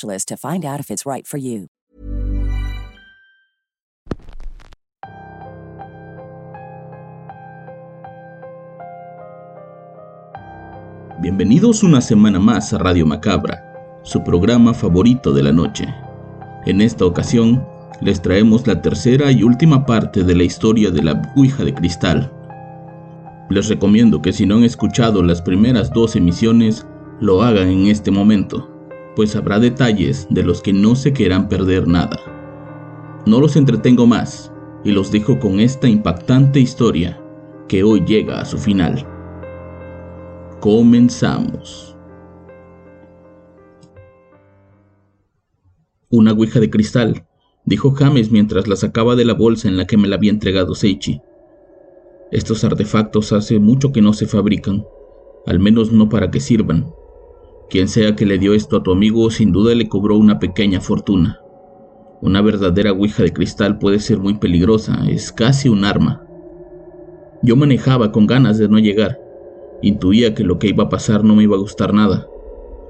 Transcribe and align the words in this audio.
to 0.00 0.36
find 0.36 0.64
out 0.64 0.80
if 0.80 0.90
it's 0.90 1.04
right. 1.06 1.26
Bienvenidos 11.20 11.82
una 11.84 12.00
semana 12.00 12.40
más 12.40 12.72
a 12.72 12.78
Radio 12.78 13.06
Macabra, 13.06 14.00
su 14.02 14.24
programa 14.24 14.74
favorito 14.74 15.32
de 15.32 15.42
la 15.42 15.52
noche. 15.52 15.86
En 16.66 16.80
esta 16.80 17.04
ocasión, 17.04 17.64
les 18.00 18.20
traemos 18.20 18.66
la 18.66 18.82
tercera 18.82 19.30
y 19.30 19.44
última 19.44 19.86
parte 19.86 20.24
de 20.24 20.34
la 20.34 20.42
historia 20.42 20.90
de 20.90 21.02
la 21.02 21.22
Ouija 21.36 21.64
de 21.64 21.74
Cristal. 21.74 22.32
Les 23.50 23.68
recomiendo 23.68 24.20
que 24.20 24.32
si 24.32 24.46
no 24.46 24.56
han 24.56 24.64
escuchado 24.64 25.22
las 25.22 25.42
primeras 25.42 25.92
dos 25.92 26.16
emisiones, 26.16 26.86
lo 27.20 27.42
hagan 27.42 27.68
en 27.68 27.86
este 27.86 28.10
momento 28.10 28.71
pues 29.14 29.36
habrá 29.36 29.58
detalles 29.58 30.26
de 30.30 30.42
los 30.42 30.62
que 30.62 30.72
no 30.72 30.94
se 30.94 31.12
quieran 31.12 31.48
perder 31.48 31.86
nada. 31.86 32.18
No 33.26 33.40
los 33.40 33.56
entretengo 33.56 34.06
más 34.06 34.52
y 34.84 34.90
los 34.90 35.12
dejo 35.12 35.38
con 35.38 35.60
esta 35.60 35.88
impactante 35.88 36.60
historia 36.60 37.20
que 37.68 37.84
hoy 37.84 38.04
llega 38.04 38.40
a 38.40 38.44
su 38.44 38.58
final. 38.58 39.06
Comenzamos. 40.60 41.96
Una 46.10 46.32
ouija 46.32 46.60
de 46.60 46.68
cristal, 46.68 47.26
dijo 47.64 47.92
James 47.92 48.30
mientras 48.30 48.68
la 48.68 48.76
sacaba 48.76 49.16
de 49.16 49.24
la 49.24 49.34
bolsa 49.34 49.68
en 49.68 49.76
la 49.76 49.86
que 49.86 49.96
me 49.96 50.08
la 50.08 50.16
había 50.16 50.30
entregado 50.30 50.74
Seichi. 50.74 51.20
Estos 52.30 52.64
artefactos 52.64 53.32
hace 53.32 53.58
mucho 53.58 53.92
que 53.92 54.02
no 54.02 54.12
se 54.12 54.26
fabrican, 54.26 54.84
al 55.46 55.58
menos 55.58 55.92
no 55.92 56.08
para 56.08 56.30
que 56.30 56.40
sirvan. 56.40 56.92
Quien 57.72 57.88
sea 57.88 58.14
que 58.14 58.26
le 58.26 58.36
dio 58.36 58.52
esto 58.52 58.76
a 58.76 58.82
tu 58.82 58.92
amigo 58.92 59.30
sin 59.30 59.50
duda 59.50 59.74
le 59.74 59.88
cobró 59.88 60.18
una 60.18 60.38
pequeña 60.38 60.82
fortuna. 60.82 61.40
Una 62.20 62.42
verdadera 62.42 62.92
ouija 62.92 63.22
de 63.22 63.32
cristal 63.32 63.78
puede 63.78 63.98
ser 63.98 64.18
muy 64.18 64.34
peligrosa, 64.34 65.06
es 65.08 65.32
casi 65.32 65.70
un 65.70 65.86
arma. 65.86 66.22
Yo 67.42 67.56
manejaba 67.56 68.12
con 68.12 68.26
ganas 68.26 68.58
de 68.58 68.68
no 68.68 68.78
llegar. 68.78 69.18
Intuía 69.80 70.34
que 70.34 70.44
lo 70.44 70.58
que 70.58 70.68
iba 70.68 70.84
a 70.84 70.88
pasar 70.90 71.24
no 71.24 71.34
me 71.34 71.44
iba 71.44 71.56
a 71.56 71.60
gustar 71.60 71.94
nada. 71.94 72.28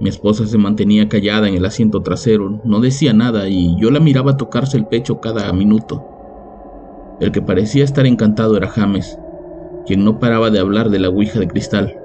Mi 0.01 0.09
esposa 0.09 0.47
se 0.47 0.59
mantenía 0.59 1.09
callada 1.09 1.49
en 1.49 1.55
el 1.55 1.65
asiento 1.65 2.03
trasero, 2.03 2.61
no 2.65 2.81
decía 2.81 3.13
nada 3.13 3.49
y 3.49 3.81
yo 3.81 3.93
la 3.93 4.01
miraba 4.01 4.37
tocarse 4.37 4.77
el 4.79 4.89
pecho 4.89 5.21
cada 5.21 5.53
minuto. 5.53 6.05
El 7.21 7.31
que 7.31 7.41
parecía 7.41 7.85
estar 7.85 8.05
encantado 8.05 8.57
era 8.57 8.67
James, 8.67 9.17
quien 9.87 10.05
no 10.05 10.19
paraba 10.19 10.51
de 10.51 10.59
hablar 10.59 10.91
de 10.91 10.99
la 10.99 11.09
ouija 11.09 11.39
de 11.39 11.47
cristal. 11.47 12.02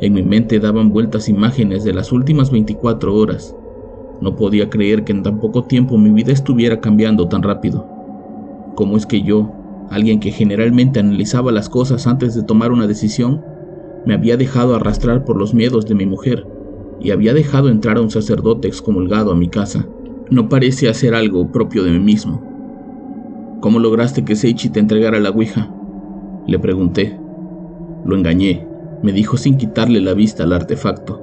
En 0.00 0.12
mi 0.12 0.22
mente 0.22 0.60
daban 0.60 0.92
vueltas 0.92 1.28
imágenes 1.28 1.82
de 1.82 1.92
las 1.92 2.12
últimas 2.12 2.52
24 2.52 3.14
horas. 3.14 3.54
No 4.20 4.36
podía 4.36 4.70
creer 4.70 5.02
que 5.04 5.10
en 5.10 5.24
tan 5.24 5.40
poco 5.40 5.64
tiempo 5.64 5.98
mi 5.98 6.10
vida 6.10 6.32
estuviera 6.32 6.80
cambiando 6.80 7.26
tan 7.28 7.42
rápido. 7.42 7.84
¿Cómo 8.76 8.96
es 8.96 9.06
que 9.06 9.22
yo, 9.22 9.50
alguien 9.90 10.20
que 10.20 10.30
generalmente 10.30 11.00
analizaba 11.00 11.50
las 11.50 11.68
cosas 11.68 12.06
antes 12.06 12.36
de 12.36 12.44
tomar 12.44 12.70
una 12.70 12.86
decisión, 12.86 13.42
me 14.06 14.14
había 14.14 14.36
dejado 14.36 14.76
arrastrar 14.76 15.24
por 15.24 15.36
los 15.36 15.52
miedos 15.52 15.86
de 15.86 15.96
mi 15.96 16.06
mujer 16.06 16.46
y 17.00 17.10
había 17.10 17.34
dejado 17.34 17.68
entrar 17.68 17.96
a 17.96 18.00
un 18.00 18.10
sacerdote 18.10 18.68
excomulgado 18.68 19.32
a 19.32 19.36
mi 19.36 19.48
casa? 19.48 19.88
No 20.30 20.48
parece 20.48 20.88
hacer 20.88 21.14
algo 21.14 21.50
propio 21.50 21.82
de 21.82 21.90
mí 21.90 21.98
mismo. 21.98 22.40
¿Cómo 23.60 23.80
lograste 23.80 24.24
que 24.24 24.36
Seichi 24.36 24.68
te 24.68 24.78
entregara 24.78 25.18
la 25.18 25.30
Ouija? 25.30 25.74
Le 26.46 26.60
pregunté. 26.60 27.18
Lo 28.04 28.14
engañé, 28.14 28.67
me 29.02 29.12
dijo 29.12 29.36
sin 29.36 29.56
quitarle 29.56 30.00
la 30.00 30.14
vista 30.14 30.44
al 30.44 30.52
artefacto. 30.52 31.20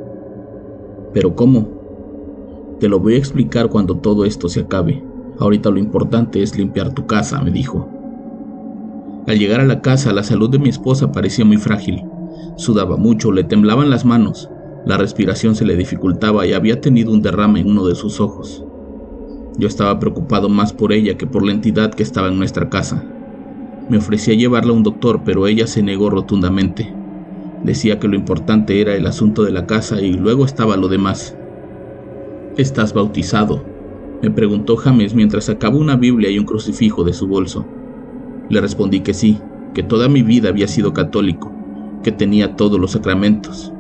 ¿Pero 1.14 1.36
cómo? 1.36 2.78
Te 2.80 2.90
lo 2.90 3.00
voy 3.00 3.16
a 3.16 3.18
explicar 3.18 3.70
cuando 3.70 3.98
todo 3.98 4.26
esto 4.26 4.50
se 4.50 4.62
acabe. 4.62 5.04
Ahorita 5.40 5.70
lo 5.70 5.80
importante 5.80 6.42
es 6.42 6.58
limpiar 6.58 6.94
tu 6.94 7.06
casa, 7.06 7.42
me 7.42 7.52
dijo. 7.52 7.90
Al 9.28 9.40
llegar 9.40 9.60
a 9.60 9.66
la 9.66 9.82
casa, 9.82 10.14
la 10.14 10.24
salud 10.24 10.50
de 10.50 10.60
mi 10.60 10.70
esposa 10.70 11.12
parecía 11.12 11.46
muy 11.46 11.58
frágil. 11.58 12.04
Sudaba 12.58 12.96
mucho, 12.96 13.32
le 13.32 13.44
temblaban 13.44 13.90
las 13.90 14.06
manos, 14.06 14.50
la 14.86 14.98
respiración 14.98 15.56
se 15.56 15.66
le 15.66 15.76
dificultaba 15.76 16.46
y 16.46 16.54
había 16.54 16.80
tenido 16.80 17.12
un 17.12 17.22
derrame 17.22 17.62
en 17.62 17.70
uno 17.70 17.88
de 17.88 17.96
sus 17.96 18.20
ojos. 18.20 18.64
Yo 19.58 19.68
estaba 19.68 20.00
preocupado 20.00 20.48
más 20.48 20.74
por 20.74 20.94
ella 20.94 21.18
que 21.18 21.28
por 21.28 21.46
la 21.46 21.54
entidad 21.54 21.94
que 21.94 22.04
estaba 22.04 22.28
en 22.28 22.38
nuestra 22.38 22.70
casa. 22.70 23.04
Me 23.90 23.98
ofrecí 23.98 24.32
a 24.32 24.36
llevarla 24.36 24.74
a 24.74 24.76
un 24.76 24.84
doctor, 24.84 25.22
pero 25.24 25.48
ella 25.48 25.66
se 25.66 25.82
negó 25.82 26.10
rotundamente. 26.10 26.94
Decía 27.66 27.98
que 27.98 28.08
lo 28.08 28.16
importante 28.16 28.80
era 28.80 28.94
el 28.94 29.08
asunto 29.08 29.44
de 29.44 29.52
la 29.52 29.66
casa 29.66 30.00
y 30.00 30.14
luego 30.14 30.46
estaba 30.46 30.78
lo 30.78 30.88
demás. 30.88 31.36
¿Estás 32.58 32.94
bautizado? 32.94 33.64
me 34.22 34.30
preguntó 34.30 34.78
James 34.78 35.16
mientras 35.16 35.46
sacaba 35.46 35.76
una 35.76 35.96
Biblia 35.96 36.30
y 36.30 36.38
un 36.38 36.46
crucifijo 36.46 37.04
de 37.04 37.14
su 37.14 37.28
bolso. 37.28 37.66
Le 38.50 38.62
respondí 38.62 39.00
que 39.00 39.16
sí, 39.16 39.40
que 39.74 39.82
toda 39.82 40.08
mi 40.08 40.22
vida 40.22 40.50
había 40.50 40.68
sido 40.68 40.94
católico, 40.94 41.52
que 42.04 42.12
tenía 42.12 42.56
todos 42.56 42.80
los 42.80 42.92
sacramentos. 42.92 43.74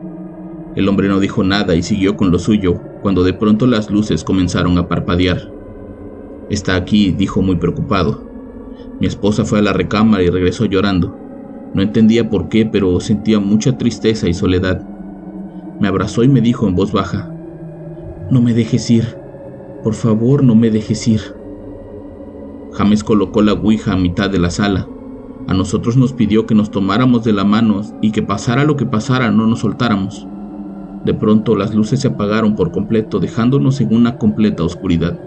El 0.75 0.89
hombre 0.89 1.07
no 1.07 1.19
dijo 1.19 1.43
nada 1.43 1.75
y 1.75 1.83
siguió 1.83 2.17
con 2.17 2.31
lo 2.31 2.39
suyo, 2.39 2.81
cuando 3.03 3.23
de 3.23 3.33
pronto 3.33 3.67
las 3.67 3.91
luces 3.91 4.23
comenzaron 4.23 4.79
a 4.79 4.87
parpadear. 4.87 5.51
Está 6.49 6.75
aquí, 6.75 7.11
dijo 7.11 7.43
muy 7.43 7.57
preocupado. 7.57 8.27
Mi 8.99 9.05
esposa 9.05 9.45
fue 9.45 9.59
a 9.59 9.61
la 9.61 9.73
recámara 9.73 10.23
y 10.23 10.29
regresó 10.29 10.65
llorando. 10.65 11.24
No 11.75 11.81
entendía 11.81 12.29
por 12.29 12.47
qué, 12.47 12.65
pero 12.65 13.01
sentía 13.01 13.41
mucha 13.41 13.77
tristeza 13.77 14.29
y 14.29 14.33
soledad. 14.33 14.87
Me 15.81 15.89
abrazó 15.89 16.23
y 16.23 16.29
me 16.29 16.39
dijo 16.39 16.69
en 16.69 16.75
voz 16.75 16.93
baja, 16.93 17.29
No 18.31 18.41
me 18.41 18.53
dejes 18.53 18.89
ir, 18.89 19.17
por 19.83 19.93
favor 19.93 20.41
no 20.41 20.55
me 20.55 20.71
dejes 20.71 21.05
ir. 21.05 21.19
James 22.71 23.03
colocó 23.03 23.41
la 23.41 23.51
Ouija 23.51 23.91
a 23.91 23.97
mitad 23.97 24.29
de 24.29 24.39
la 24.39 24.51
sala. 24.51 24.87
A 25.49 25.53
nosotros 25.53 25.97
nos 25.97 26.13
pidió 26.13 26.45
que 26.45 26.55
nos 26.55 26.71
tomáramos 26.71 27.25
de 27.25 27.33
la 27.33 27.43
mano 27.43 27.81
y 28.01 28.11
que 28.11 28.23
pasara 28.23 28.63
lo 28.63 28.77
que 28.77 28.85
pasara 28.85 29.29
no 29.31 29.45
nos 29.45 29.59
soltáramos. 29.59 30.25
De 31.03 31.13
pronto 31.13 31.57
las 31.57 31.75
luces 31.75 31.99
se 31.99 32.07
apagaron 32.07 32.55
por 32.55 32.71
completo, 32.71 33.19
dejándonos 33.19 33.81
en 33.81 33.93
una 33.93 34.17
completa 34.17 34.63
oscuridad. 34.63 35.19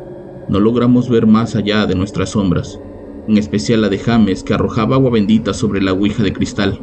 No 0.48 0.60
logramos 0.60 1.10
ver 1.10 1.26
más 1.26 1.56
allá 1.56 1.84
de 1.84 1.94
nuestras 1.94 2.30
sombras 2.30 2.80
en 3.28 3.36
especial 3.36 3.82
la 3.82 3.90
de 3.90 3.98
James 3.98 4.42
que 4.42 4.54
arrojaba 4.54 4.96
agua 4.96 5.10
bendita 5.10 5.52
sobre 5.52 5.82
la 5.82 5.92
ouija 5.92 6.22
de 6.22 6.32
cristal, 6.32 6.80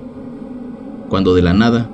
cuando 1.09 1.33
de 1.33 1.41
la 1.41 1.53
nada, 1.53 1.89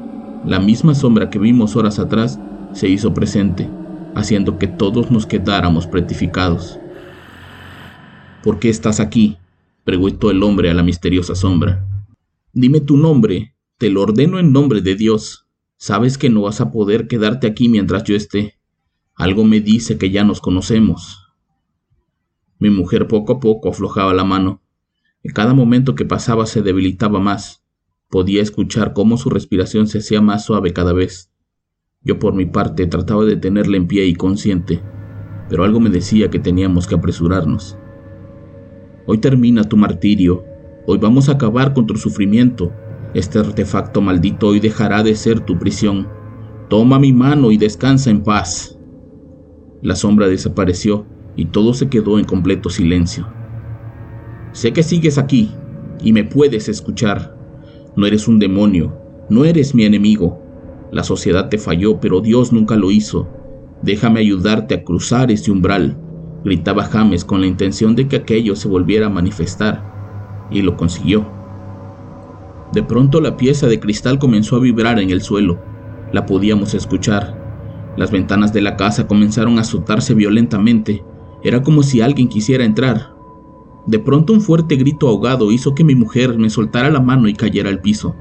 la 0.45 0.59
misma 0.59 0.94
sombra 0.94 1.30
que 1.30 1.39
vimos 1.39 1.75
horas 1.77 2.00
atrás 2.00 2.39
se 2.74 2.89
hizo 2.89 3.13
presente, 3.13 3.69
haciendo 4.13 4.57
que 4.57 4.68
todos 4.68 5.09
nos 5.09 5.25
quedáramos 5.25 5.88
pretificados. 5.88 6.80
¿Por 8.44 8.59
qué 8.59 8.69
estás 8.69 9.00
aquí? 9.00 9.38
preguntó 9.86 10.30
el 10.31 10.44
hombre 10.44 10.69
a 10.69 10.74
la 10.74 10.83
misteriosa 10.83 11.33
sombra. 11.33 11.88
Dime 12.51 12.81
tu 12.81 12.98
nombre, 12.98 13.56
te 13.77 13.89
lo 13.89 14.01
ordeno 14.01 14.38
en 14.38 14.51
nombre 14.51 14.81
de 14.81 14.95
Dios. 14.95 15.45
Sabes 15.77 16.18
que 16.18 16.30
no 16.30 16.42
vas 16.42 16.59
a 16.59 16.71
poder 16.71 17.07
quedarte 17.07 17.48
aquí 17.48 17.69
mientras 17.69 18.03
yo 18.03 18.15
esté. 18.15 18.57
Algo 19.15 19.45
me 19.45 19.62
dice 19.62 19.98
que 19.98 20.12
ya 20.12 20.24
nos 20.24 20.42
conocemos. 20.42 21.20
Mi 22.61 22.69
mujer 22.69 23.07
poco 23.07 23.33
a 23.33 23.39
poco 23.39 23.69
aflojaba 23.69 24.13
la 24.13 24.23
mano. 24.23 24.61
En 25.23 25.33
cada 25.33 25.55
momento 25.55 25.95
que 25.95 26.05
pasaba 26.05 26.45
se 26.45 26.61
debilitaba 26.61 27.19
más. 27.19 27.63
Podía 28.07 28.43
escuchar 28.43 28.93
cómo 28.93 29.17
su 29.17 29.31
respiración 29.31 29.87
se 29.87 29.97
hacía 29.97 30.21
más 30.21 30.45
suave 30.45 30.71
cada 30.71 30.93
vez. 30.93 31.31
Yo 32.03 32.19
por 32.19 32.35
mi 32.35 32.45
parte 32.45 32.85
trataba 32.85 33.25
de 33.25 33.35
tenerla 33.35 33.77
en 33.77 33.87
pie 33.87 34.05
y 34.05 34.13
consciente, 34.13 34.79
pero 35.49 35.63
algo 35.63 35.79
me 35.79 35.89
decía 35.89 36.29
que 36.29 36.37
teníamos 36.37 36.85
que 36.85 36.93
apresurarnos. 36.93 37.79
Hoy 39.07 39.17
termina 39.17 39.63
tu 39.63 39.75
martirio, 39.75 40.45
hoy 40.85 40.99
vamos 40.99 41.29
a 41.29 41.33
acabar 41.33 41.73
con 41.73 41.87
tu 41.87 41.95
sufrimiento. 41.95 42.71
Este 43.15 43.39
artefacto 43.39 44.01
maldito 44.01 44.49
hoy 44.49 44.59
dejará 44.59 45.01
de 45.01 45.15
ser 45.15 45.39
tu 45.39 45.57
prisión. 45.57 46.07
Toma 46.69 46.99
mi 46.99 47.11
mano 47.11 47.51
y 47.51 47.57
descansa 47.57 48.11
en 48.11 48.21
paz. 48.21 48.77
La 49.81 49.95
sombra 49.95 50.27
desapareció 50.27 51.07
y 51.35 51.45
todo 51.45 51.73
se 51.73 51.89
quedó 51.89 52.19
en 52.19 52.25
completo 52.25 52.69
silencio. 52.69 53.27
Sé 54.51 54.73
que 54.73 54.83
sigues 54.83 55.17
aquí 55.17 55.51
y 56.03 56.13
me 56.13 56.23
puedes 56.23 56.67
escuchar. 56.69 57.37
No 57.95 58.05
eres 58.05 58.27
un 58.27 58.39
demonio, 58.39 58.93
no 59.29 59.45
eres 59.45 59.73
mi 59.75 59.85
enemigo. 59.85 60.41
La 60.91 61.03
sociedad 61.03 61.49
te 61.49 61.57
falló, 61.57 61.99
pero 61.99 62.21
Dios 62.21 62.51
nunca 62.51 62.75
lo 62.75 62.91
hizo. 62.91 63.29
Déjame 63.81 64.19
ayudarte 64.19 64.75
a 64.75 64.83
cruzar 64.83 65.31
ese 65.31 65.51
umbral, 65.51 65.97
gritaba 66.43 66.83
James 66.83 67.25
con 67.25 67.41
la 67.41 67.47
intención 67.47 67.95
de 67.95 68.07
que 68.07 68.17
aquello 68.17 68.55
se 68.55 68.67
volviera 68.67 69.07
a 69.07 69.09
manifestar, 69.09 70.47
y 70.51 70.61
lo 70.61 70.75
consiguió. 70.75 71.25
De 72.73 72.83
pronto 72.83 73.19
la 73.19 73.37
pieza 73.37 73.67
de 73.67 73.79
cristal 73.79 74.19
comenzó 74.19 74.57
a 74.57 74.59
vibrar 74.59 74.99
en 74.99 75.09
el 75.09 75.21
suelo. 75.21 75.59
La 76.13 76.25
podíamos 76.25 76.73
escuchar. 76.73 77.93
Las 77.97 78.11
ventanas 78.11 78.53
de 78.53 78.61
la 78.61 78.77
casa 78.77 79.07
comenzaron 79.07 79.57
a 79.57 79.61
azotarse 79.61 80.13
violentamente. 80.13 81.03
Era 81.43 81.61
como 81.63 81.83
si 81.83 82.01
alguien 82.01 82.27
quisiera 82.27 82.63
entrar. 82.63 83.15
De 83.88 83.97
pronto 83.97 84.33
un 84.33 84.41
fuerte 84.41 84.75
grito 84.75 85.07
ahogado 85.07 85.51
hizo 85.51 85.73
que 85.73 85.83
mi 85.83 85.95
mujer 85.95 86.38
me 86.38 86.49
soltara 86.49 86.91
la 86.91 86.99
mano 86.99 87.27
y 87.27 87.33
cayera 87.33 87.69
al 87.69 87.81
piso. 87.81 88.15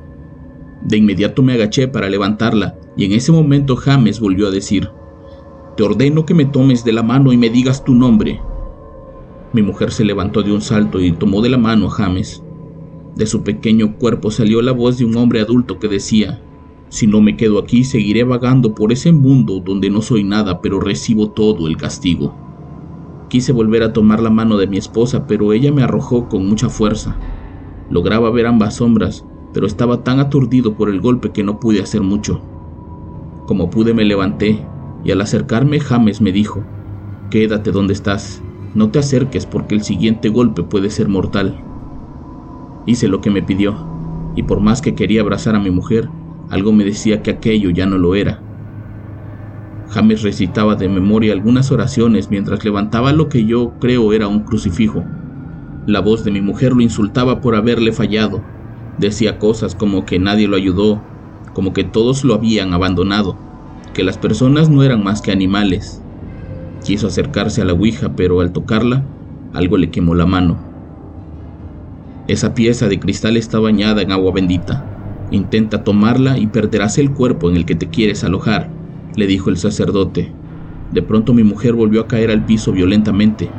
De 0.83 0.97
inmediato 0.97 1.43
me 1.43 1.53
agaché 1.53 1.89
para 1.89 2.09
levantarla, 2.09 2.79
y 2.97 3.05
en 3.05 3.13
ese 3.13 3.31
momento 3.31 3.77
James 3.77 4.21
volvió 4.21 4.49
a 4.49 4.51
decir, 4.51 4.91
te 5.77 5.83
ordeno 5.83 6.25
que 6.25 6.35
me 6.35 6.47
tomes 6.47 6.85
de 6.85 6.93
la 6.93 7.03
mano 7.03 7.33
y 7.33 7.37
me 7.37 7.51
digas 7.51 7.85
tu 7.85 7.95
nombre. 7.95 8.41
Mi 9.53 9.63
mujer 9.63 9.93
se 9.93 10.05
levantó 10.05 10.43
de 10.43 10.53
un 10.53 10.61
salto 10.61 11.01
y 11.01 11.13
tomó 11.13 11.43
de 11.43 11.51
la 11.51 11.59
mano 11.59 11.87
a 11.87 11.91
James. 11.91 12.43
De 13.17 13.27
su 13.27 13.43
pequeño 13.43 13.97
cuerpo 13.99 14.31
salió 14.31 14.63
la 14.63 14.73
voz 14.73 14.99
de 14.99 15.05
un 15.05 15.17
hombre 15.17 15.41
adulto 15.41 15.79
que 15.79 15.89
decía, 15.89 16.41
si 16.89 17.07
no 17.07 17.21
me 17.21 17.37
quedo 17.37 17.59
aquí 17.59 17.85
seguiré 17.85 18.25
vagando 18.25 18.75
por 18.75 18.93
ese 18.93 19.13
mundo 19.13 19.61
donde 19.65 19.91
no 19.91 20.03
soy 20.03 20.25
nada 20.25 20.61
pero 20.61 20.81
recibo 20.81 21.31
todo 21.31 21.69
el 21.69 21.77
castigo. 21.77 22.35
Quise 23.31 23.53
volver 23.53 23.85
a 23.85 23.93
tomar 23.93 24.21
la 24.21 24.29
mano 24.31 24.57
de 24.57 24.67
mi 24.67 24.77
esposa, 24.77 25.29
pero 25.29 25.53
ella 25.53 25.71
me 25.71 25.85
arrojó 25.85 26.29
con 26.29 26.49
mucha 26.49 26.69
fuerza. 26.69 27.17
Lograba 27.89 28.29
ver 28.33 28.47
ambas 28.47 28.75
sombras, 28.75 29.25
pero 29.55 29.69
estaba 29.69 30.03
tan 30.03 30.19
aturdido 30.19 30.75
por 30.75 30.91
el 30.91 31.01
golpe 31.01 31.31
que 31.31 31.45
no 31.45 31.61
pude 31.61 31.81
hacer 31.81 32.01
mucho. 32.01 32.41
Como 33.47 33.71
pude 33.71 33.95
me 33.95 34.05
levanté 34.05 34.67
y 35.05 35.13
al 35.13 35.21
acercarme 35.21 35.79
James 35.79 36.21
me 36.21 36.33
dijo, 36.33 36.65
Quédate 37.31 37.71
donde 37.71 37.93
estás, 37.93 38.43
no 38.75 38.91
te 38.91 38.99
acerques 38.99 39.47
porque 39.47 39.77
el 39.77 39.85
siguiente 39.85 40.29
golpe 40.29 40.65
puede 40.65 40.91
ser 40.91 41.07
mortal. 41.07 41.63
Hice 42.85 43.07
lo 43.07 43.21
que 43.21 43.31
me 43.31 43.45
pidió, 43.45 43.77
y 44.35 44.43
por 44.43 44.59
más 44.59 44.83
que 44.83 44.97
quería 44.97 45.21
abrazar 45.21 45.55
a 45.55 45.61
mi 45.61 45.71
mujer, 45.71 46.09
algo 46.49 46.73
me 46.73 46.85
decía 46.85 47.23
que 47.23 47.31
aquello 47.31 47.71
ya 47.71 47.87
no 47.87 47.97
lo 47.97 48.17
era. 48.17 48.43
James 49.91 50.23
recitaba 50.23 50.75
de 50.77 50.89
memoria 50.89 51.33
algunas 51.33 51.71
oraciones 51.71 52.31
mientras 52.31 52.65
levantaba 52.65 53.13
lo 53.13 53.29
que 53.29 53.45
yo 53.45 53.73
creo 53.81 54.13
era 54.13 54.29
un 54.29 54.41
crucifijo. 54.41 55.05
La 55.87 56.01
voz 56.01 56.25
de 56.25 56.31
mi 56.31 56.41
mujer 56.41 56.73
lo 56.73 56.81
insultaba 56.81 57.41
por 57.41 57.55
haberle 57.55 57.93
fallado. 57.93 58.43
Decía 58.99 59.39
cosas 59.39 59.75
como 59.75 60.05
que 60.07 60.19
nadie 60.19 60.47
lo 60.47 60.57
ayudó, 60.57 61.03
como 61.53 61.73
que 61.73 61.85
todos 61.85 62.25
lo 62.25 62.35
habían 62.35 62.73
abandonado 62.73 63.51
que 63.93 64.05
las 64.05 64.19
personas 64.19 64.71
no 64.71 64.83
eran 64.83 65.03
más 65.03 65.21
que 65.21 65.33
animales. 65.33 66.01
Quiso 66.85 67.09
acercarse 67.09 67.61
a 67.61 67.65
la 67.65 67.73
Ouija, 67.73 68.15
pero 68.17 68.41
al 68.41 68.53
tocarla, 68.53 69.05
algo 69.53 69.77
le 69.77 69.91
quemó 69.91 70.15
la 70.15 70.27
mano. 70.27 70.59
Esa 72.29 72.55
pieza 72.55 72.89
de 72.89 73.01
cristal 73.01 73.37
está 73.37 73.59
bañada 73.59 74.03
en 74.03 74.13
agua 74.13 74.33
bendita. 74.33 74.87
Intenta 75.31 75.83
tomarla 75.85 76.39
y 76.39 76.47
perderás 76.47 76.99
el 76.99 77.13
cuerpo 77.13 77.51
en 77.51 77.57
el 77.57 77.67
que 77.67 77.75
te 77.75 77.89
quieres 77.89 78.25
alojar, 78.25 78.71
le 79.17 79.27
dijo 79.27 79.51
el 79.51 79.57
sacerdote. 79.57 80.33
De 80.93 81.03
pronto 81.03 81.33
mi 81.33 81.43
mujer 81.43 81.75
volvió 81.75 82.01
a 82.01 82.09
caer 82.09 82.31
al 82.31 82.45
piso 82.45 82.73
violentamente 82.73 83.51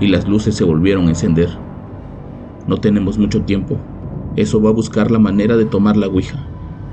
y 0.00 0.08
las 0.08 0.28
luces 0.28 0.54
se 0.54 0.64
volvieron 0.64 1.06
a 1.06 1.10
encender. 1.10 1.50
No 2.66 2.78
tenemos 2.78 3.18
mucho 3.18 3.42
tiempo. 3.42 3.78
Eso 4.36 4.60
va 4.60 4.70
a 4.70 4.74
buscar 4.74 5.10
la 5.10 5.18
manera 5.18 5.56
de 5.56 5.64
tomar 5.64 5.96
la 5.96 6.08
Ouija. 6.08 6.38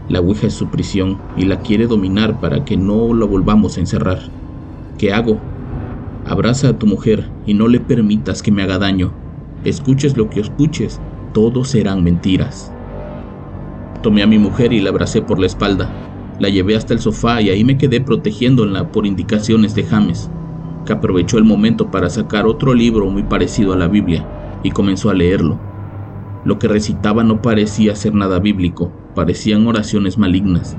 La 0.10 0.20
Ouija 0.20 0.48
es 0.48 0.54
su 0.54 0.68
prisión 0.68 1.18
y 1.38 1.46
la 1.46 1.60
quiere 1.60 1.88
dominar 1.88 2.40
para 2.40 2.64
que 2.66 2.78
no 2.78 3.14
la 3.14 3.26
volvamos 3.26 3.78
a 3.78 3.82
encerrar. 3.82 4.20
¿Qué 4.98 5.14
hago? 5.14 5.40
Abraza 6.26 6.70
a 6.70 6.80
tu 6.80 6.88
mujer 6.88 7.30
y 7.46 7.54
no 7.54 7.68
le 7.68 7.80
permitas 7.80 8.42
que 8.42 8.52
me 8.52 8.64
haga 8.64 8.80
daño. 8.80 9.12
Escuches 9.64 10.18
lo 10.18 10.30
que 10.30 10.40
escuches, 10.40 11.02
todos 11.34 11.70
serán 11.70 12.04
mentiras. 12.04 12.72
Tomé 14.02 14.24
a 14.24 14.28
mi 14.28 14.38
mujer 14.38 14.74
y 14.74 14.80
la 14.80 14.90
abracé 14.90 15.22
por 15.22 15.40
la 15.40 15.46
espalda. 15.46 16.03
La 16.40 16.50
llevé 16.50 16.76
hasta 16.76 16.94
el 16.94 17.00
sofá 17.00 17.42
y 17.42 17.50
ahí 17.50 17.64
me 17.64 17.78
quedé 17.78 18.02
protegiéndola 18.02 18.92
por 18.92 19.06
indicaciones 19.06 19.76
de 19.76 19.84
James, 19.84 20.30
que 20.86 20.94
aprovechó 20.94 21.38
el 21.38 21.44
momento 21.44 21.92
para 21.92 22.10
sacar 22.10 22.46
otro 22.46 22.74
libro 22.74 23.10
muy 23.10 23.24
parecido 23.24 23.74
a 23.74 23.78
la 23.78 23.88
Biblia 23.88 24.28
y 24.64 24.72
comenzó 24.72 25.10
a 25.10 25.14
leerlo. 25.14 25.60
Lo 26.44 26.60
que 26.60 26.68
recitaba 26.68 27.24
no 27.24 27.42
parecía 27.42 27.96
ser 27.96 28.14
nada 28.16 28.40
bíblico, 28.40 28.92
parecían 29.14 29.68
oraciones 29.68 30.18
malignas. 30.18 30.76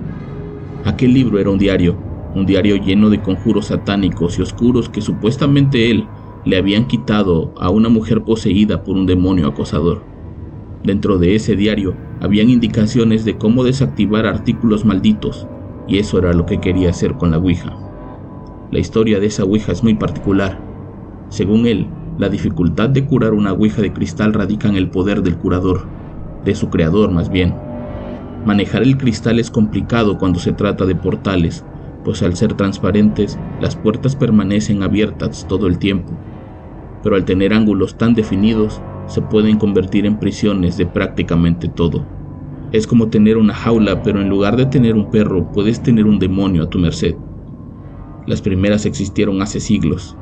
Aquel 0.85 1.15
libro 1.15 1.39
era 1.39 1.51
un 1.51 1.59
diario, 1.59 1.97
un 2.35 2.47
diario 2.47 2.77
lleno 2.77 3.09
de 3.09 3.23
conjuros 3.23 3.67
satánicos 3.67 4.39
y 4.39 4.43
oscuros 4.43 4.89
que 4.89 5.01
supuestamente 5.01 5.91
él 5.91 6.05
le 6.45 6.59
habían 6.59 6.87
quitado 6.87 7.55
a 7.57 7.71
una 7.71 7.89
mujer 7.89 8.25
poseída 8.25 8.85
por 8.85 8.97
un 8.97 9.07
demonio 9.07 9.47
acosador. 9.47 10.14
Dentro 10.85 11.19
de 11.19 11.35
ese 11.35 11.57
diario 11.57 11.97
habían 12.21 12.51
indicaciones 12.51 13.25
de 13.25 13.37
cómo 13.37 13.65
desactivar 13.65 14.27
artículos 14.27 14.85
malditos, 14.85 15.49
y 15.89 15.99
eso 15.99 16.19
era 16.19 16.33
lo 16.33 16.47
que 16.47 16.61
quería 16.61 16.91
hacer 16.91 17.15
con 17.15 17.31
la 17.31 17.39
Ouija. 17.39 17.77
La 18.71 18.79
historia 18.79 19.19
de 19.19 19.27
esa 19.27 19.45
Ouija 19.45 19.73
es 19.73 19.83
muy 19.83 19.95
particular. 19.95 20.61
Según 21.29 21.67
él, 21.67 21.89
la 22.19 22.29
dificultad 22.29 22.91
de 22.91 23.07
curar 23.07 23.33
una 23.33 23.53
Ouija 23.53 23.83
de 23.83 23.93
cristal 23.93 24.33
radica 24.33 24.69
en 24.69 24.77
el 24.77 24.91
poder 24.91 25.23
del 25.23 25.39
curador, 25.39 25.89
de 26.45 26.55
su 26.55 26.71
creador 26.71 27.11
más 27.11 27.31
bien, 27.31 27.55
Manejar 28.45 28.83
el 28.83 28.99
cristal 28.99 29.39
es 29.39 29.51
complicado 29.51 30.19
cuando 30.19 30.39
se 30.39 30.53
trata 30.53 30.85
de 30.85 30.95
portales, 30.95 31.65
pues 32.05 32.23
al 32.23 32.37
ser 32.37 32.53
transparentes, 32.53 33.39
las 33.59 33.75
puertas 33.75 34.17
permanecen 34.17 34.83
abiertas 34.83 35.47
todo 35.49 35.67
el 35.67 35.79
tiempo. 35.79 36.13
Pero 37.03 37.17
al 37.17 37.25
tener 37.25 37.55
ángulos 37.55 37.97
tan 37.97 38.13
definidos, 38.13 38.83
se 39.07 39.23
pueden 39.23 39.59
convertir 39.59 40.07
en 40.07 40.19
prisiones 40.19 40.77
de 40.77 40.87
prácticamente 40.87 41.69
todo. 41.69 42.07
Es 42.73 42.87
como 42.87 43.09
tener 43.09 43.37
una 43.37 43.55
jaula, 43.55 44.03
pero 44.03 44.21
en 44.21 44.29
lugar 44.29 44.57
de 44.57 44.67
tener 44.67 44.95
un 44.95 45.11
perro, 45.11 45.53
puedes 45.53 45.83
tener 45.83 46.07
un 46.07 46.19
demonio 46.19 46.65
a 46.65 46.71
tu 46.71 46.79
merced. 46.79 47.15
Las 48.27 48.41
primeras 48.41 48.87
existieron 48.87 49.43
hace 49.43 49.61
siglos, 49.61 50.17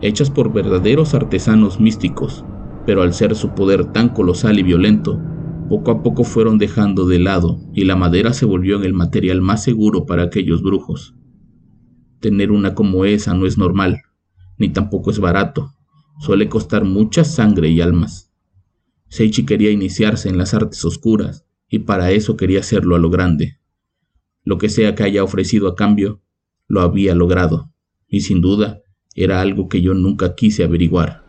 hechas 0.00 0.30
por 0.30 0.52
verdaderos 0.52 1.14
artesanos 1.14 1.80
místicos, 1.80 2.44
pero 2.86 3.02
al 3.02 3.12
ser 3.12 3.34
su 3.34 3.50
poder 3.50 3.92
tan 3.92 4.08
colosal 4.08 4.58
y 4.58 4.62
violento, 4.62 5.18
poco 5.68 5.90
a 5.90 6.02
poco 6.02 6.24
fueron 6.24 6.58
dejando 6.58 7.06
de 7.06 7.18
lado 7.18 7.60
y 7.74 7.84
la 7.84 7.96
madera 7.96 8.32
se 8.32 8.46
volvió 8.46 8.76
en 8.76 8.84
el 8.84 8.94
material 8.94 9.42
más 9.42 9.62
seguro 9.62 10.06
para 10.06 10.22
aquellos 10.24 10.62
brujos. 10.62 11.14
Tener 12.20 12.50
una 12.50 12.74
como 12.74 13.04
esa 13.04 13.34
no 13.34 13.46
es 13.46 13.58
normal, 13.58 14.02
ni 14.58 14.68
tampoco 14.68 15.10
es 15.10 15.20
barato, 15.20 15.72
suele 16.20 16.50
costar 16.50 16.84
mucha 16.84 17.24
sangre 17.24 17.70
y 17.70 17.80
almas. 17.80 18.30
Seichi 19.08 19.46
quería 19.46 19.70
iniciarse 19.70 20.28
en 20.28 20.36
las 20.36 20.52
artes 20.52 20.84
oscuras 20.84 21.46
y 21.68 21.80
para 21.80 22.12
eso 22.12 22.36
quería 22.36 22.60
hacerlo 22.60 22.94
a 22.94 22.98
lo 22.98 23.08
grande. 23.08 23.58
Lo 24.44 24.58
que 24.58 24.68
sea 24.68 24.94
que 24.94 25.02
haya 25.02 25.24
ofrecido 25.24 25.66
a 25.66 25.74
cambio, 25.74 26.20
lo 26.68 26.82
había 26.82 27.14
logrado, 27.14 27.72
y 28.06 28.20
sin 28.20 28.40
duda 28.40 28.82
era 29.14 29.40
algo 29.40 29.68
que 29.68 29.80
yo 29.80 29.94
nunca 29.94 30.34
quise 30.34 30.62
averiguar. 30.62 31.24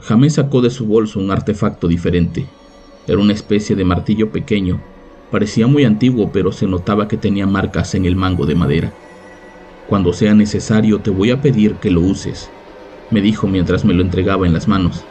James 0.00 0.34
sacó 0.34 0.60
de 0.60 0.70
su 0.70 0.86
bolso 0.86 1.18
un 1.18 1.30
artefacto 1.30 1.88
diferente, 1.88 2.46
era 3.06 3.18
una 3.18 3.32
especie 3.32 3.74
de 3.74 3.84
martillo 3.84 4.30
pequeño. 4.30 4.82
Parecía 5.30 5.66
muy 5.66 5.84
antiguo, 5.84 6.30
pero 6.30 6.52
se 6.52 6.66
notaba 6.66 7.08
que 7.08 7.16
tenía 7.16 7.46
marcas 7.46 7.94
en 7.94 8.04
el 8.04 8.16
mango 8.16 8.46
de 8.46 8.54
madera. 8.54 8.92
Cuando 9.88 10.12
sea 10.12 10.34
necesario 10.34 11.00
te 11.00 11.10
voy 11.10 11.30
a 11.30 11.40
pedir 11.40 11.76
que 11.76 11.90
lo 11.90 12.00
uses, 12.00 12.50
me 13.10 13.20
dijo 13.20 13.46
mientras 13.46 13.84
me 13.84 13.94
lo 13.94 14.02
entregaba 14.02 14.46
en 14.46 14.52
las 14.52 14.68
manos. 14.68 15.04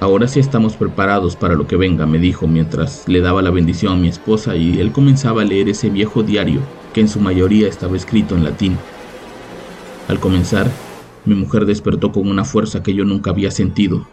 Ahora 0.00 0.28
sí 0.28 0.40
estamos 0.40 0.76
preparados 0.76 1.36
para 1.36 1.54
lo 1.54 1.66
que 1.66 1.76
venga, 1.76 2.06
me 2.06 2.18
dijo 2.18 2.46
mientras 2.46 3.06
le 3.06 3.20
daba 3.20 3.42
la 3.42 3.50
bendición 3.50 3.92
a 3.92 3.96
mi 3.96 4.08
esposa 4.08 4.56
y 4.56 4.80
él 4.80 4.92
comenzaba 4.92 5.42
a 5.42 5.44
leer 5.44 5.68
ese 5.68 5.90
viejo 5.90 6.22
diario 6.22 6.60
que 6.94 7.02
en 7.02 7.08
su 7.08 7.20
mayoría 7.20 7.68
estaba 7.68 7.96
escrito 7.96 8.34
en 8.34 8.44
latín. 8.44 8.78
Al 10.08 10.18
comenzar, 10.18 10.70
mi 11.26 11.34
mujer 11.34 11.66
despertó 11.66 12.12
con 12.12 12.28
una 12.28 12.44
fuerza 12.44 12.82
que 12.82 12.94
yo 12.94 13.04
nunca 13.04 13.30
había 13.30 13.50
sentido. 13.50 14.08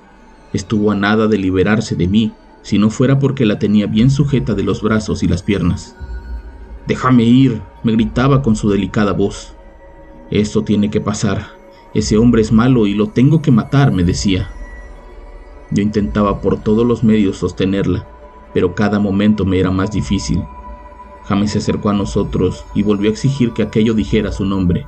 Estuvo 0.52 0.92
a 0.92 0.96
nada 0.96 1.28
de 1.28 1.38
liberarse 1.38 1.96
de 1.96 2.08
mí 2.08 2.34
si 2.64 2.78
no 2.78 2.90
fuera 2.90 3.18
porque 3.18 3.46
la 3.46 3.60
tenía 3.60 3.88
bien 3.88 4.12
sujeta 4.12 4.54
de 4.54 4.64
los 4.64 4.82
brazos 4.82 5.24
y 5.24 5.28
las 5.28 5.42
piernas. 5.42 5.96
Déjame 6.86 7.24
ir, 7.24 7.62
me 7.84 7.94
gritaba 7.94 8.42
con 8.42 8.58
su 8.58 8.70
delicada 8.70 9.14
voz. 9.14 9.54
Esto 10.32 10.64
tiene 10.64 10.90
que 10.90 11.00
pasar. 11.00 11.57
Ese 11.98 12.16
hombre 12.20 12.44
es 12.44 12.52
malo 12.52 12.86
y 12.86 12.94
lo 12.94 13.08
tengo 13.08 13.42
que 13.42 13.50
matar, 13.50 13.92
me 13.92 14.04
decía. 14.04 14.52
Yo 15.72 15.82
intentaba 15.82 16.42
por 16.42 16.62
todos 16.62 16.86
los 16.86 17.04
medios 17.04 17.38
sostenerla, 17.38 18.06
pero 18.54 18.76
cada 18.76 19.00
momento 19.00 19.46
me 19.46 19.58
era 19.58 19.72
más 19.72 19.90
difícil. 19.90 20.44
James 21.24 21.54
se 21.54 21.58
acercó 21.58 21.90
a 21.90 21.94
nosotros 21.94 22.66
y 22.76 22.84
volvió 22.84 23.10
a 23.10 23.14
exigir 23.14 23.52
que 23.52 23.64
aquello 23.64 23.96
dijera 23.96 24.32
su 24.32 24.46
nombre, 24.46 24.86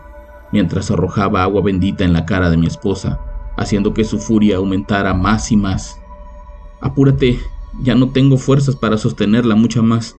mientras 0.51 0.91
arrojaba 0.91 1.41
agua 1.41 1.63
bendita 1.63 2.03
en 2.03 2.13
la 2.13 2.27
cara 2.27 2.51
de 2.51 2.57
mi 2.57 2.67
esposa, 2.67 3.19
haciendo 3.57 3.91
que 3.95 4.03
su 4.03 4.19
furia 4.19 4.57
aumentara 4.57 5.15
más 5.15 5.51
y 5.51 5.57
más. 5.57 5.99
Apúrate, 6.79 7.39
ya 7.81 7.95
no 7.95 8.09
tengo 8.09 8.37
fuerzas 8.37 8.75
para 8.75 8.99
sostenerla 8.99 9.55
mucha 9.55 9.81
más. 9.81 10.18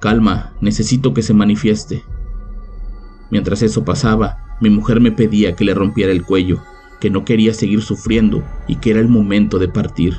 Calma, 0.00 0.54
necesito 0.60 1.12
que 1.12 1.22
se 1.22 1.34
manifieste. 1.34 2.02
Mientras 3.30 3.62
eso 3.62 3.84
pasaba, 3.84 4.56
mi 4.60 4.70
mujer 4.70 5.00
me 5.00 5.12
pedía 5.12 5.54
que 5.54 5.64
le 5.64 5.74
rompiera 5.74 6.10
el 6.10 6.24
cuello, 6.24 6.62
que 7.00 7.10
no 7.10 7.24
quería 7.24 7.52
seguir 7.54 7.82
sufriendo 7.82 8.42
y 8.66 8.76
que 8.76 8.90
era 8.90 9.00
el 9.00 9.08
momento 9.08 9.58
de 9.58 9.68
partir. 9.68 10.16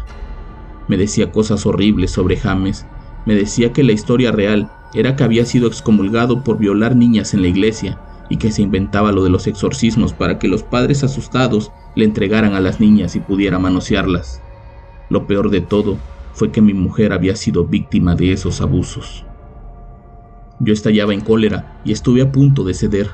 Me 0.88 0.98
decía 0.98 1.32
cosas 1.32 1.66
horribles 1.66 2.12
sobre 2.12 2.38
James, 2.38 2.86
me 3.26 3.36
decía 3.36 3.72
que 3.74 3.84
la 3.84 3.92
historia 3.92 4.32
real 4.32 4.72
era 4.94 5.16
que 5.16 5.24
había 5.24 5.46
sido 5.46 5.68
excomulgado 5.68 6.44
por 6.44 6.58
violar 6.58 6.96
niñas 6.96 7.34
en 7.34 7.42
la 7.42 7.48
iglesia 7.48 8.00
y 8.30 8.38
que 8.38 8.52
se 8.52 8.62
inventaba 8.62 9.12
lo 9.12 9.24
de 9.24 9.30
los 9.30 9.48
exorcismos 9.48 10.14
para 10.14 10.40
que 10.40 10.48
los 10.48 10.64
padres 10.64 11.04
asustados 11.04 11.72
le 11.96 12.06
entregaran 12.06 12.54
a 12.54 12.60
las 12.60 12.80
niñas 12.80 13.16
y 13.16 13.20
pudiera 13.20 13.60
manosearlas. 13.60 14.42
Lo 15.12 15.27
peor 15.27 15.50
de 15.50 15.60
todo 15.60 15.98
fue 16.32 16.53
que 16.53 16.62
mi 16.62 16.74
mujer 16.74 17.12
había 17.12 17.36
sido 17.36 17.65
víctima 17.65 18.15
de 18.15 18.32
esos 18.32 18.62
abusos. 18.62 19.25
Yo 20.62 20.72
estallaba 20.72 21.13
en 21.13 21.20
cólera 21.20 21.82
y 21.84 21.91
estuve 21.91 22.22
a 22.22 22.32
punto 22.32 22.63
de 22.63 22.74
ceder, 22.74 23.10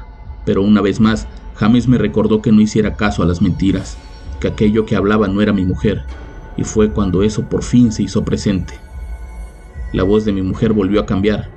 pero 0.46 0.62
una 0.62 0.82
vez 0.82 1.00
más 1.00 1.28
James 1.56 1.88
me 1.88 1.98
recordó 1.98 2.40
que 2.44 2.52
no 2.52 2.62
hiciera 2.62 2.96
caso 2.96 3.24
a 3.24 3.26
las 3.26 3.42
mentiras, 3.42 3.98
que 4.40 4.48
aquello 4.48 4.86
que 4.86 4.96
hablaba 4.96 5.28
no 5.28 5.42
era 5.42 5.54
mi 5.54 5.66
mujer, 5.66 6.04
y 6.56 6.64
fue 6.64 6.92
cuando 6.92 7.24
eso 7.24 7.50
por 7.50 7.64
fin 7.64 7.92
se 7.92 8.04
hizo 8.04 8.24
presente. 8.24 8.76
La 9.92 10.04
voz 10.04 10.24
de 10.24 10.34
mi 10.34 10.44
mujer 10.44 10.74
volvió 10.74 11.02
a 11.02 11.08
cambiar, 11.08 11.50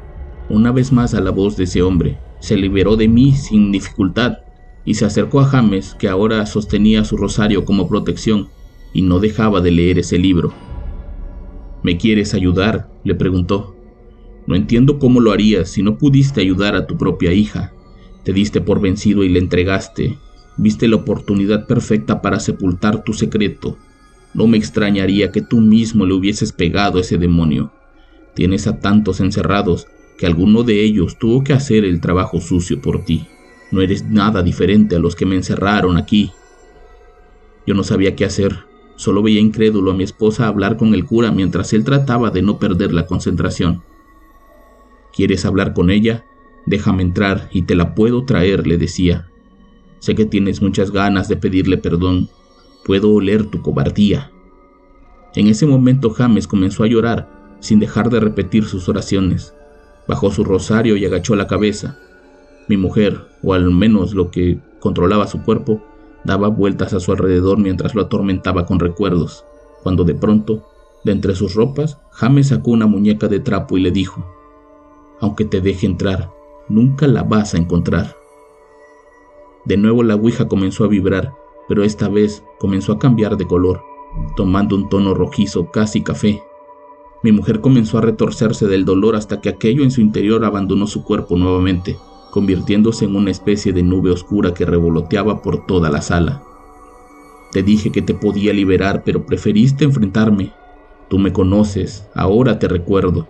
una 0.48 0.72
vez 0.72 0.90
más 0.90 1.12
a 1.12 1.20
la 1.20 1.32
voz 1.32 1.58
de 1.58 1.64
ese 1.64 1.82
hombre, 1.82 2.16
se 2.38 2.56
liberó 2.56 2.96
de 2.96 3.08
mí 3.08 3.32
sin 3.32 3.72
dificultad 3.72 4.38
y 4.86 4.94
se 4.94 5.04
acercó 5.04 5.40
a 5.40 5.44
James, 5.44 5.94
que 5.98 6.08
ahora 6.08 6.46
sostenía 6.46 7.04
su 7.04 7.18
rosario 7.18 7.66
como 7.66 7.90
protección, 7.90 8.48
y 8.92 9.02
no 9.02 9.18
dejaba 9.18 9.60
de 9.60 9.70
leer 9.70 9.98
ese 9.98 10.18
libro. 10.18 10.52
¿Me 11.82 11.96
quieres 11.96 12.34
ayudar? 12.34 12.90
le 13.04 13.14
preguntó. 13.14 13.76
No 14.46 14.54
entiendo 14.54 14.98
cómo 14.98 15.20
lo 15.20 15.32
harías 15.32 15.70
si 15.70 15.82
no 15.82 15.96
pudiste 15.96 16.40
ayudar 16.40 16.74
a 16.74 16.86
tu 16.86 16.98
propia 16.98 17.32
hija. 17.32 17.72
Te 18.24 18.32
diste 18.32 18.60
por 18.60 18.80
vencido 18.80 19.24
y 19.24 19.28
le 19.28 19.38
entregaste. 19.38 20.18
Viste 20.56 20.88
la 20.88 20.96
oportunidad 20.96 21.66
perfecta 21.66 22.20
para 22.20 22.40
sepultar 22.40 23.02
tu 23.04 23.12
secreto. 23.12 23.78
No 24.34 24.46
me 24.46 24.58
extrañaría 24.58 25.32
que 25.32 25.40
tú 25.40 25.60
mismo 25.60 26.04
le 26.04 26.14
hubieses 26.14 26.52
pegado 26.52 26.98
a 26.98 27.00
ese 27.00 27.16
demonio. 27.16 27.72
Tienes 28.34 28.66
a 28.66 28.78
tantos 28.78 29.20
encerrados 29.20 29.86
que 30.18 30.26
alguno 30.26 30.62
de 30.62 30.84
ellos 30.84 31.18
tuvo 31.18 31.42
que 31.42 31.52
hacer 31.52 31.84
el 31.84 32.00
trabajo 32.00 32.40
sucio 32.40 32.80
por 32.80 33.04
ti. 33.04 33.26
No 33.70 33.80
eres 33.80 34.04
nada 34.04 34.42
diferente 34.42 34.96
a 34.96 34.98
los 34.98 35.16
que 35.16 35.26
me 35.26 35.36
encerraron 35.36 35.96
aquí. 35.96 36.32
Yo 37.66 37.74
no 37.74 37.84
sabía 37.84 38.14
qué 38.14 38.24
hacer. 38.24 38.69
Solo 39.00 39.22
veía 39.22 39.40
incrédulo 39.40 39.92
a 39.92 39.94
mi 39.94 40.04
esposa 40.04 40.46
hablar 40.46 40.76
con 40.76 40.92
el 40.92 41.06
cura 41.06 41.32
mientras 41.32 41.72
él 41.72 41.84
trataba 41.84 42.30
de 42.30 42.42
no 42.42 42.58
perder 42.58 42.92
la 42.92 43.06
concentración. 43.06 43.82
¿Quieres 45.10 45.46
hablar 45.46 45.72
con 45.72 45.88
ella? 45.90 46.26
Déjame 46.66 47.02
entrar 47.02 47.48
y 47.50 47.62
te 47.62 47.74
la 47.74 47.94
puedo 47.94 48.26
traer, 48.26 48.66
le 48.66 48.76
decía. 48.76 49.26
Sé 50.00 50.14
que 50.14 50.26
tienes 50.26 50.60
muchas 50.60 50.90
ganas 50.90 51.28
de 51.28 51.36
pedirle 51.36 51.78
perdón. 51.78 52.28
Puedo 52.84 53.10
oler 53.14 53.46
tu 53.46 53.62
cobardía. 53.62 54.32
En 55.34 55.46
ese 55.46 55.64
momento 55.64 56.10
James 56.10 56.46
comenzó 56.46 56.84
a 56.84 56.86
llorar, 56.86 57.56
sin 57.60 57.80
dejar 57.80 58.10
de 58.10 58.20
repetir 58.20 58.66
sus 58.66 58.86
oraciones. 58.86 59.54
Bajó 60.08 60.30
su 60.30 60.44
rosario 60.44 60.98
y 60.98 61.06
agachó 61.06 61.36
la 61.36 61.46
cabeza. 61.46 61.98
Mi 62.68 62.76
mujer, 62.76 63.28
o 63.42 63.54
al 63.54 63.70
menos 63.70 64.12
lo 64.12 64.30
que 64.30 64.60
controlaba 64.78 65.26
su 65.26 65.42
cuerpo, 65.42 65.82
Daba 66.24 66.48
vueltas 66.48 66.92
a 66.92 67.00
su 67.00 67.12
alrededor 67.12 67.58
mientras 67.58 67.94
lo 67.94 68.02
atormentaba 68.02 68.66
con 68.66 68.78
recuerdos, 68.78 69.44
cuando 69.82 70.04
de 70.04 70.14
pronto, 70.14 70.66
de 71.04 71.12
entre 71.12 71.34
sus 71.34 71.54
ropas, 71.54 71.98
James 72.10 72.48
sacó 72.48 72.72
una 72.72 72.86
muñeca 72.86 73.28
de 73.28 73.40
trapo 73.40 73.78
y 73.78 73.80
le 73.80 73.90
dijo, 73.90 74.24
Aunque 75.20 75.44
te 75.44 75.60
deje 75.60 75.86
entrar, 75.86 76.30
nunca 76.68 77.06
la 77.06 77.22
vas 77.22 77.54
a 77.54 77.58
encontrar. 77.58 78.16
De 79.64 79.76
nuevo 79.76 80.02
la 80.02 80.16
ouija 80.16 80.46
comenzó 80.48 80.84
a 80.84 80.88
vibrar, 80.88 81.34
pero 81.68 81.84
esta 81.84 82.08
vez 82.08 82.42
comenzó 82.58 82.92
a 82.92 82.98
cambiar 82.98 83.36
de 83.36 83.46
color, 83.46 83.82
tomando 84.36 84.76
un 84.76 84.88
tono 84.88 85.14
rojizo 85.14 85.70
casi 85.70 86.02
café. 86.02 86.42
Mi 87.22 87.32
mujer 87.32 87.60
comenzó 87.60 87.98
a 87.98 88.02
retorcerse 88.02 88.66
del 88.66 88.84
dolor 88.84 89.16
hasta 89.16 89.40
que 89.40 89.50
aquello 89.50 89.82
en 89.82 89.90
su 89.90 90.00
interior 90.00 90.44
abandonó 90.44 90.86
su 90.86 91.04
cuerpo 91.04 91.36
nuevamente 91.36 91.98
convirtiéndose 92.30 93.04
en 93.04 93.16
una 93.16 93.30
especie 93.30 93.72
de 93.72 93.82
nube 93.82 94.10
oscura 94.10 94.54
que 94.54 94.64
revoloteaba 94.64 95.42
por 95.42 95.66
toda 95.66 95.90
la 95.90 96.02
sala. 96.02 96.42
Te 97.52 97.62
dije 97.62 97.90
que 97.90 98.02
te 98.02 98.14
podía 98.14 98.52
liberar, 98.52 99.02
pero 99.04 99.26
preferiste 99.26 99.84
enfrentarme. 99.84 100.52
Tú 101.08 101.18
me 101.18 101.32
conoces, 101.32 102.06
ahora 102.14 102.58
te 102.60 102.68
recuerdo. 102.68 103.26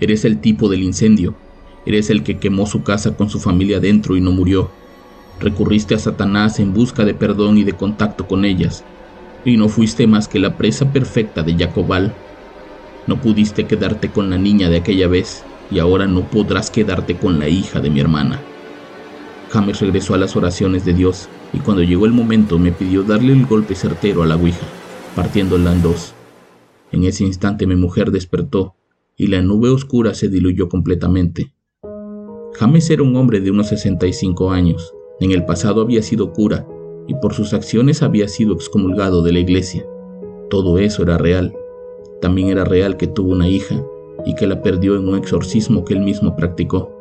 Eres 0.00 0.24
el 0.24 0.40
tipo 0.40 0.68
del 0.68 0.82
incendio, 0.82 1.34
eres 1.86 2.10
el 2.10 2.22
que 2.22 2.38
quemó 2.38 2.66
su 2.66 2.82
casa 2.82 3.16
con 3.16 3.30
su 3.30 3.40
familia 3.40 3.80
dentro 3.80 4.16
y 4.16 4.20
no 4.20 4.30
murió. 4.30 4.70
Recurriste 5.40 5.94
a 5.94 5.98
Satanás 5.98 6.60
en 6.60 6.74
busca 6.74 7.04
de 7.04 7.14
perdón 7.14 7.56
y 7.56 7.64
de 7.64 7.72
contacto 7.72 8.26
con 8.26 8.44
ellas, 8.44 8.84
y 9.44 9.56
no 9.56 9.68
fuiste 9.68 10.06
más 10.06 10.28
que 10.28 10.38
la 10.38 10.56
presa 10.56 10.92
perfecta 10.92 11.42
de 11.42 11.56
Jacobal. 11.56 12.14
No 13.06 13.20
pudiste 13.20 13.64
quedarte 13.64 14.10
con 14.10 14.28
la 14.28 14.36
niña 14.36 14.68
de 14.68 14.76
aquella 14.76 15.08
vez, 15.08 15.44
y 15.70 15.78
ahora 15.78 16.06
no 16.06 16.22
podrás 16.28 16.70
quedarte 16.70 17.16
con 17.16 17.38
la 17.38 17.48
hija 17.48 17.80
de 17.80 17.90
mi 17.90 18.00
hermana. 18.00 18.40
James 19.50 19.80
regresó 19.80 20.14
a 20.14 20.18
las 20.18 20.36
oraciones 20.36 20.84
de 20.84 20.92
Dios 20.92 21.28
y 21.52 21.58
cuando 21.58 21.82
llegó 21.82 22.06
el 22.06 22.12
momento 22.12 22.58
me 22.58 22.72
pidió 22.72 23.02
darle 23.02 23.32
el 23.32 23.46
golpe 23.46 23.74
certero 23.74 24.22
a 24.22 24.26
la 24.26 24.36
Ouija, 24.36 24.66
partiéndola 25.14 25.72
en 25.72 25.82
dos. 25.82 26.14
En 26.92 27.04
ese 27.04 27.24
instante 27.24 27.66
mi 27.66 27.76
mujer 27.76 28.10
despertó 28.10 28.74
y 29.16 29.28
la 29.28 29.42
nube 29.42 29.70
oscura 29.70 30.14
se 30.14 30.28
diluyó 30.28 30.68
completamente. 30.68 31.54
James 32.54 32.90
era 32.90 33.02
un 33.02 33.16
hombre 33.16 33.40
de 33.40 33.50
unos 33.50 33.68
65 33.68 34.50
años. 34.50 34.94
En 35.20 35.32
el 35.32 35.44
pasado 35.44 35.80
había 35.80 36.02
sido 36.02 36.32
cura 36.32 36.66
y 37.06 37.14
por 37.14 37.34
sus 37.34 37.54
acciones 37.54 38.02
había 38.02 38.28
sido 38.28 38.54
excomulgado 38.54 39.22
de 39.22 39.32
la 39.32 39.38
iglesia. 39.38 39.86
Todo 40.50 40.78
eso 40.78 41.02
era 41.02 41.18
real. 41.18 41.54
También 42.20 42.48
era 42.48 42.64
real 42.64 42.96
que 42.96 43.06
tuvo 43.06 43.32
una 43.32 43.48
hija 43.48 43.82
y 44.24 44.34
que 44.34 44.46
la 44.46 44.62
perdió 44.62 44.96
en 44.96 45.08
un 45.08 45.16
exorcismo 45.16 45.84
que 45.84 45.94
él 45.94 46.00
mismo 46.00 46.36
practicó. 46.36 46.92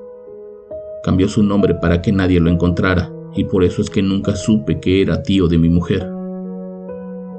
Cambió 1.04 1.28
su 1.28 1.44
nombre 1.44 1.76
para 1.76 2.02
que 2.02 2.12
nadie 2.12 2.40
lo 2.40 2.50
encontrara 2.50 3.12
y 3.36 3.44
por 3.44 3.64
eso 3.64 3.82
es 3.82 3.90
que 3.90 4.02
nunca 4.02 4.36
supe 4.36 4.80
que 4.80 5.02
era 5.02 5.24
tío 5.24 5.48
de 5.48 5.58
mi 5.58 5.70
mujer. 5.70 6.08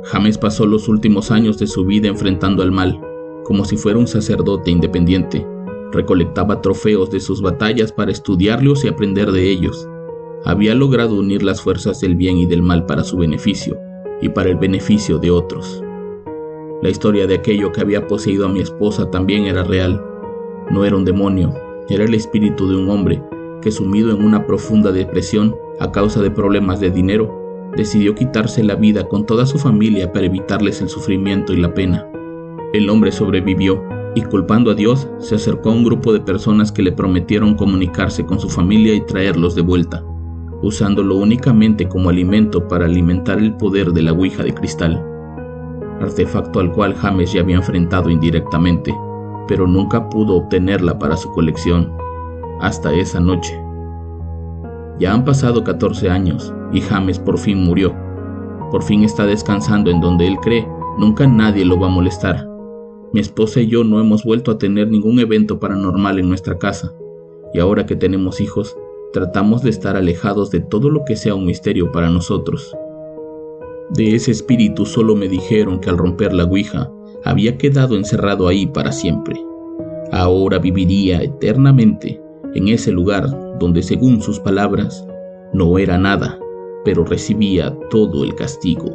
James 0.05 0.39
pasó 0.39 0.67
los 0.67 0.89
últimos 0.89 1.31
años 1.31 1.59
de 1.59 1.67
su 1.67 1.85
vida 1.85 2.09
enfrentando 2.09 2.63
al 2.63 2.73
mal, 2.73 3.01
como 3.45 3.65
si 3.65 3.77
fuera 3.77 3.99
un 3.99 4.07
sacerdote 4.07 4.71
independiente, 4.71 5.45
Recolectaba 5.91 6.61
trofeos 6.61 7.11
de 7.11 7.21
sus 7.21 7.41
batallas 7.41 7.93
para 7.93 8.13
estudiarlos 8.13 8.85
y 8.85 8.89
aprender 8.89 9.33
de 9.33 9.49
ellos. 9.51 9.89
Había 10.45 10.75
logrado 10.75 11.15
unir 11.15 11.43
las 11.43 11.63
fuerzas 11.63 12.01
del 12.01 12.15
bien 12.15 12.37
y 12.37 12.47
del 12.47 12.63
mal 12.63 12.85
para 12.85 13.05
su 13.05 13.17
beneficio 13.17 13.79
y 14.21 14.29
para 14.29 14.51
el 14.51 14.57
beneficio 14.57 15.19
de 15.19 15.31
otros. 15.31 15.83
La 16.81 16.91
historia 16.91 17.27
de 17.27 17.35
aquello 17.35 17.73
que 17.73 17.81
había 17.81 18.07
poseído 18.07 18.47
a 18.47 18.49
mi 18.49 18.61
esposa 18.61 19.11
también 19.11 19.47
era 19.47 19.65
real. 19.65 20.01
No 20.71 20.85
era 20.85 20.97
un 20.97 21.05
demonio, 21.05 21.53
era 21.89 22.05
el 22.05 22.15
espíritu 22.15 22.69
de 22.69 22.77
un 22.77 22.89
hombre 22.89 23.21
que 23.61 23.73
sumido 23.73 24.13
en 24.15 24.25
una 24.25 24.47
profunda 24.47 24.93
depresión 24.93 25.57
a 25.81 25.91
causa 25.91 26.23
de 26.23 26.31
problemas 26.31 26.79
de 26.79 26.93
dinero, 26.93 27.71
decidió 27.77 28.15
quitarse 28.15 28.63
la 28.63 28.77
vida 28.77 29.09
con 29.09 29.27
toda 29.27 29.45
su 29.45 29.59
familia 29.59 30.13
para 30.13 30.27
evitarles 30.27 30.81
el 30.81 30.89
sufrimiento 30.89 31.53
y 31.53 31.57
la 31.57 31.75
pena. 31.75 32.07
El 32.73 32.89
hombre 32.91 33.11
sobrevivió 33.11 33.83
y 34.15 34.23
culpando 34.23 34.71
a 34.71 34.75
Dios 34.75 35.09
se 35.19 35.35
acercó 35.35 35.71
a 35.71 35.73
un 35.73 35.85
grupo 35.85 36.13
de 36.13 36.21
personas 36.21 36.71
que 36.71 36.83
le 36.83 36.93
prometieron 36.93 37.57
comunicarse 37.57 38.25
con 38.25 38.39
su 38.39 38.49
familia 38.49 38.95
y 38.95 39.01
traerlos 39.01 39.57
de 39.57 39.63
vuelta, 39.63 40.05
usándolo 40.63 41.17
únicamente 41.17 41.89
como 41.89 42.11
alimento 42.11 42.69
para 42.69 42.87
alimentar 42.87 43.39
el 43.39 43.57
poder 43.57 43.93
de 43.93 44.03
la 44.03 44.13
Ouija 44.13 44.45
de 44.45 44.55
cristal, 44.55 45.05
artefacto 46.01 46.61
al 46.61 46.73
cual 46.73 46.95
James 46.95 47.33
ya 47.33 47.41
había 47.41 47.57
enfrentado 47.57 48.11
indirectamente, 48.11 48.95
pero 49.47 49.67
nunca 49.67 50.09
pudo 50.09 50.37
obtenerla 50.37 50.99
para 50.99 51.17
su 51.17 51.31
colección, 51.33 51.93
hasta 52.61 52.93
esa 52.93 53.21
noche. 53.21 53.59
Ya 54.99 55.13
han 55.13 55.25
pasado 55.25 55.65
14 55.65 56.11
años 56.11 56.53
y 56.73 56.81
James 56.81 57.19
por 57.19 57.39
fin 57.39 57.65
murió. 57.65 57.95
Por 58.71 58.83
fin 58.83 59.05
está 59.05 59.27
descansando 59.27 59.91
en 59.91 60.01
donde 60.01 60.27
él 60.27 60.37
cree, 60.39 60.69
nunca 60.99 61.27
nadie 61.27 61.65
lo 61.65 61.79
va 61.79 61.87
a 61.87 61.91
molestar. 61.91 62.49
Mi 63.13 63.21
esposa 63.21 63.61
y 63.61 63.69
yo 63.69 63.85
no 63.85 64.01
hemos 64.01 64.25
vuelto 64.25 64.51
a 64.51 64.59
tener 64.59 64.89
ningún 64.89 65.19
evento 65.19 65.59
paranormal 65.59 66.19
en 66.19 66.29
nuestra 66.29 66.59
casa, 66.59 66.93
y 67.55 67.61
ahora 67.61 67.87
que 67.87 67.97
tenemos 67.97 68.41
hijos, 68.41 68.77
tratamos 69.13 69.63
de 69.63 69.71
estar 69.71 69.97
alejados 69.97 70.51
de 70.51 70.61
todo 70.61 70.91
lo 70.91 71.05
que 71.07 71.17
sea 71.17 71.35
un 71.35 71.47
misterio 71.47 71.91
para 71.91 72.11
nosotros. 72.11 72.77
De 73.91 74.15
ese 74.15 74.31
espíritu 74.31 74.85
solo 74.85 75.17
me 75.17 75.29
dijeron 75.29 75.81
que 75.81 75.89
al 75.89 75.97
romper 75.97 76.35
la 76.35 76.45
Ouija 76.45 76.91
había 77.25 77.57
quedado 77.57 77.97
encerrado 77.97 78.47
ahí 78.47 78.67
para 78.67 78.93
siempre. 78.93 79.35
Ahora 80.13 80.59
viviría 80.59 81.23
eternamente 81.23 82.21
en 82.55 82.69
ese 82.69 82.93
lugar 82.93 83.27
donde 83.59 83.83
según 83.83 84.21
sus 84.21 84.39
palabras 84.41 85.07
no 85.55 85.79
era 85.79 85.97
nada, 85.97 86.39
pero 86.85 87.05
recibía 87.05 87.75
todo 87.89 88.25
el 88.25 88.35
castigo. 88.35 88.95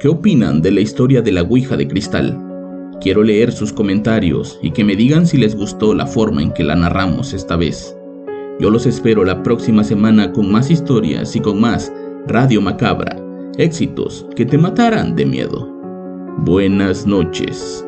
¿Qué 0.00 0.08
opinan 0.08 0.62
de 0.62 0.70
la 0.70 0.80
historia 0.80 1.20
de 1.20 1.32
la 1.32 1.42
Ouija 1.42 1.76
de 1.76 1.88
cristal? 1.88 2.47
Quiero 3.00 3.22
leer 3.22 3.52
sus 3.52 3.72
comentarios 3.72 4.58
y 4.60 4.72
que 4.72 4.82
me 4.82 4.96
digan 4.96 5.26
si 5.26 5.38
les 5.38 5.54
gustó 5.54 5.94
la 5.94 6.06
forma 6.06 6.42
en 6.42 6.52
que 6.52 6.64
la 6.64 6.74
narramos 6.74 7.32
esta 7.32 7.56
vez. 7.56 7.96
Yo 8.58 8.70
los 8.70 8.86
espero 8.86 9.24
la 9.24 9.42
próxima 9.44 9.84
semana 9.84 10.32
con 10.32 10.50
más 10.50 10.70
historias 10.70 11.36
y 11.36 11.40
con 11.40 11.60
más 11.60 11.92
Radio 12.26 12.60
Macabra, 12.60 13.16
éxitos 13.56 14.26
que 14.34 14.44
te 14.44 14.58
matarán 14.58 15.14
de 15.14 15.26
miedo. 15.26 15.68
Buenas 16.38 17.06
noches. 17.06 17.87